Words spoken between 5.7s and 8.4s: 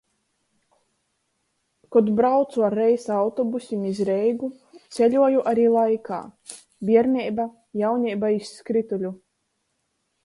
laikā: bierneiba, jauneiba